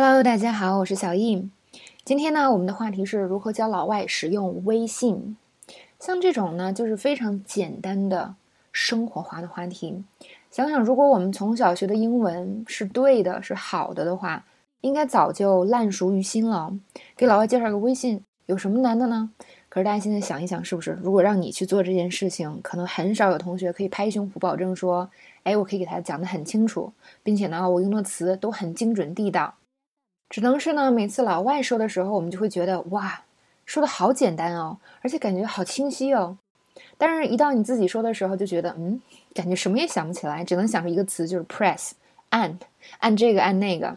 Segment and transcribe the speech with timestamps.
[0.00, 1.50] Hello，大家好，我是小易。
[2.04, 5.36] 今天呢，我们的话题是如何教老外使用微信。
[5.98, 8.36] 像这种呢，就是非常简单的
[8.70, 10.04] 生活化的话题。
[10.52, 14.44] 想想，如果我们从小学的英文是对的、是好的的话，
[14.82, 16.72] 应该早就烂熟于心了。
[17.16, 19.30] 给老外介绍个微信，有什么难的呢？
[19.68, 20.96] 可是大家现在想一想，是不是？
[21.02, 25.10] 如果让你去做这件事情，可能很少有同学可以拍胸脯保证说
[25.42, 26.92] ：“哎，我可以给他讲得很清楚，
[27.24, 29.56] 并且呢，我用的词都很精准地道。”
[30.28, 33.22] 只能是呢，每次老外说的时候，我们就会觉得哇，
[33.64, 36.36] 说的好简单哦，而且感觉好清晰哦。
[36.96, 39.00] 但是，一到你自己说的时候，就觉得嗯，
[39.34, 41.92] 感觉什么也想不起来，只能想出一个词，就是 press
[42.28, 42.58] 按
[42.98, 43.96] 按这个按那个。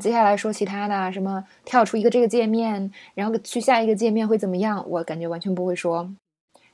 [0.00, 4.82] 接下来说其他的，什么跳出一个这个界面，然后去下一个界面会怎么样？
[4.88, 6.10] 我感觉完全不会说。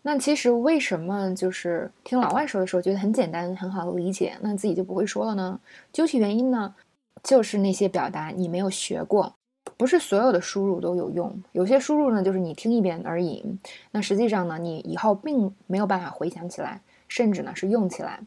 [0.03, 5.59] 那其实为什么就是听老外说的时候觉得很简单、很好理解，那自己就不会说了呢？
[5.93, 6.73] 究其原因呢？
[7.23, 9.35] 就是那些表达你没有学过，
[9.77, 11.43] 不是所有的输入都有用。
[11.53, 13.45] 有些输入呢，就是你听一遍而已。
[13.91, 18.21] 那实际上呢，你以后并没有办法回想起来，甚至呢是用起来。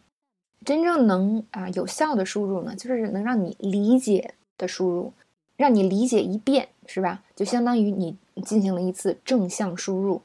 [0.63, 5.13] 真正能啊有效的输入呢，就是能让你理解的输入，
[5.57, 7.23] 让你理解一遍，是吧？
[7.35, 10.21] 就相当于你进行了一次正向输入。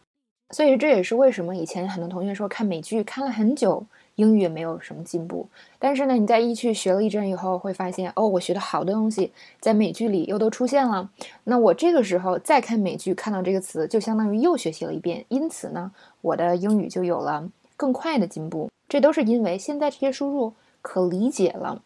[0.50, 3.86] 所以这也是为什么以前很多同学说看美剧看了很久。
[4.16, 5.47] 英语也没有什么进步，
[5.78, 9.30] 但是呢，你在一去学了一阵以后，会发现哦，我学的好的东西
[9.61, 11.11] 在美剧里又都出现了。
[11.44, 15.22] 那我这个时候再看美剧，看到这个词，就相当于又学习了一遍。
[15.28, 18.70] 因此呢，我的英语就有了更快的进步。
[18.88, 21.83] 这都是因为现在这些输入可理解了，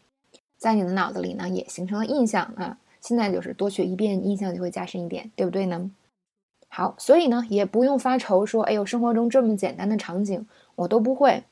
[0.57, 2.77] 在你的脑子里呢也形成了印象啊。
[3.01, 5.91] 现在就是多学一遍，印象就会加深一点，对不对呢？
[6.73, 11.43] 好，所以呢，也不用发愁说，哎呦，生活中这么简单的场景我都不会。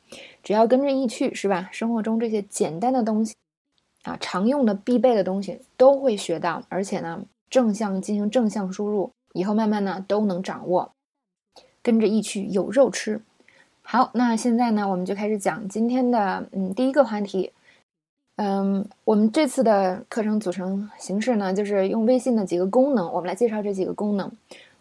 [0.42, 1.68] 只要跟着一去，是吧？
[1.74, 3.36] 生活中这些简单的东西，
[4.04, 10.90] 啊，常用的必备的东西都会学到，而且呢，正向进行正向输入，以后慢慢呢都能掌握。
[11.84, 13.22] 跟着一去有肉吃。
[13.82, 17.52] 好，那现在呢，我们就开始讲今天的嗯第一个话题。
[18.38, 24.32] 嗯，我们这次的课程组成形式呢，就是用微信的几个功能，我们来介绍这几个功能。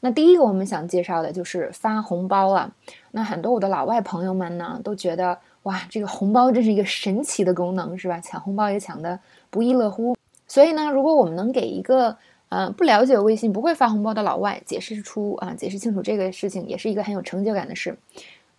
[0.00, 2.72] 那第一个我们想介绍的就是发红包了。
[3.10, 8.20] 那很多我的老外朋友们呢，都觉得哇，这个红包真是一个神奇的功能，是吧？
[8.20, 9.18] 抢红包也抢得
[9.50, 10.16] 不亦乐乎。
[10.46, 12.16] 所以呢，如果我们能给一个
[12.48, 17.98] 呃不了解微信、不会发红包的老外解释出啊，解释清楚这个事情，也是一个很有成就感的事。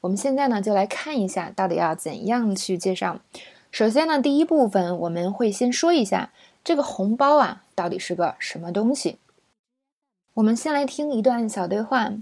[0.01, 3.19] 我们现在呢，就来看一下到底要怎样去介绍。
[3.71, 6.31] 首先呢，第一部分我们会先说一下
[6.63, 9.17] 这个红包啊，到底是个什么东西。
[10.38, 12.12] 我们先来听一段小对话。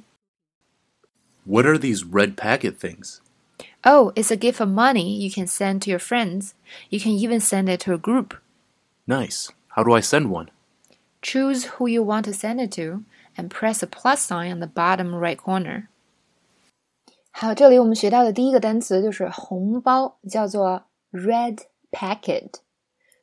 [1.45, 3.19] What are these red packet things?
[3.83, 6.53] Oh, it's a gift of money you can send to your friends.
[6.91, 8.35] You can even send it to a group.
[9.07, 9.49] Nice.
[9.69, 10.51] How do I send one?
[11.21, 13.05] Choose who you want to send it to
[13.37, 15.89] and press the plus sign on the bottom right corner.
[17.31, 21.61] 好，这里我们学到的第一个单词就是红包，叫做 red
[21.91, 22.57] packet。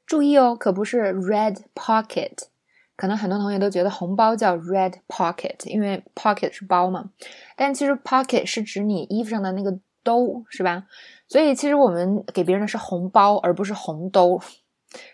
[0.06, 2.48] 注意哦，可不是 red pocket。
[2.97, 7.11] 可能很多同学都觉得红包叫 red pocket，因为 pocket 是包嘛，
[7.57, 10.87] 但其实 pocket 是指你衣服上的那个兜，是吧？
[11.27, 14.41] 所以其实我们给别人的是红包，而不是红兜。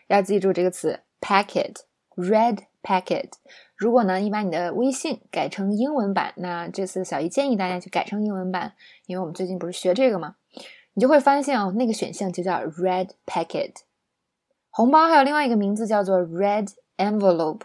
[0.08, 3.30] 要记住这个词 packet，red packet。
[3.76, 8.74] 如果呢，你把你的微信改成英文版，那这次小姨建议大家去改成英文版，
[9.06, 10.36] 因为我们最近不是学这个嘛，
[10.92, 13.72] 你就会发现哦，那个选项就叫 red packet。
[14.68, 16.68] 红包还有另外一个名字叫做 red。
[17.00, 17.62] envelope，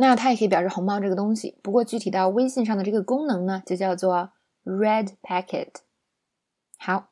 [0.00, 1.58] 那它也可以表示红包这个东西。
[1.60, 4.30] 不过具体到微信上的这个功能呢，就叫做
[4.64, 5.70] red packet。
[6.78, 7.08] 好，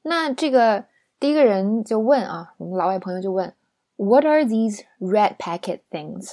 [0.00, 0.86] 那这个
[1.20, 3.54] 第一个人就问啊，我们老外朋友就问
[3.96, 6.32] ，What are these red packet things？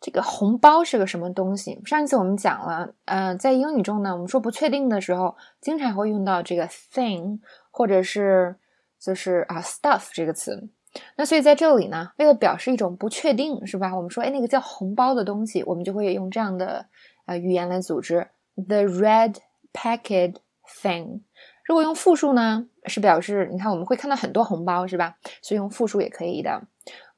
[0.00, 1.80] 这个红包是个什么东西？
[1.84, 7.40] 上一次我们讲了，呃，在英语中呢，我们说不确定的时候，经常会用到这个 thing，
[7.70, 8.56] 或者是
[9.00, 10.68] 就是啊 stuff 这个词。
[11.16, 13.94] 那所以在这里呢，为了表示一种不确定，是吧？
[13.96, 16.86] 我们说，哎，那个叫红包的东西，我们就会用这样的
[17.26, 19.36] 呃语言来组织 the red
[19.72, 20.36] packet
[20.66, 21.20] thing。
[21.64, 25.16] 如果用复数呢，是表示你看我们会看到很多红包，是吧？
[25.40, 26.62] 所以用复数也可以的。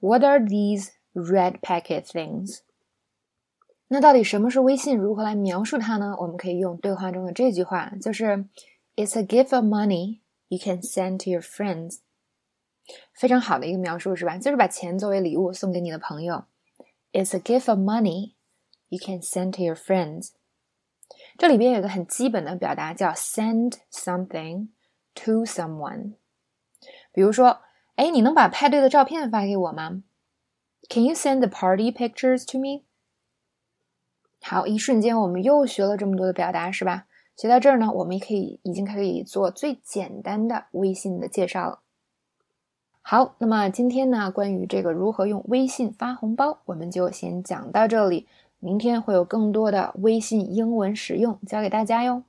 [0.00, 2.58] What are these red packet things？
[3.88, 4.96] 那到底什么是微信？
[4.96, 6.14] 如何来描述它呢？
[6.20, 8.44] 我们可以用对话中的这句话，就是
[8.96, 11.98] It's a gift of money you can send to your friends。
[13.14, 14.36] 非常好的一个描述是吧？
[14.38, 16.44] 就是把钱作为礼物送给你的朋友。
[17.12, 18.34] It's a gift of money
[18.88, 20.30] you can send to your friends。
[21.38, 24.68] 这里边有个很基本的表达叫 send something
[25.14, 26.14] to someone。
[27.12, 27.60] 比如说，
[27.94, 30.02] 哎，你能把派对的照片发给我吗
[30.90, 32.84] Can you send the party pictures to me？
[34.42, 37.06] 好，一瞬间我们又学了这么多的表达，是吧？
[37.36, 41.83] 学到这儿呢，我们可以已经可以做最简单的微信的介绍了。
[43.06, 48.26] 好，那么今天呢，关于这个如何用微信发红包，我们就先讲到这里。
[48.60, 52.22] 明天会有更多的微信英文使用教给大家哟。